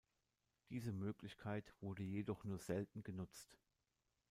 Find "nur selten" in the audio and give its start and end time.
2.43-3.03